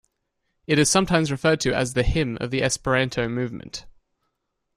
It 0.65 0.79
is 0.79 0.89
sometimes 0.89 1.31
referred 1.31 1.59
to 1.61 1.75
as 1.75 1.93
the 1.93 2.01
hymn 2.01 2.35
of 2.41 2.49
the 2.49 2.63
Esperanto 2.63 3.27
movement. 3.27 3.85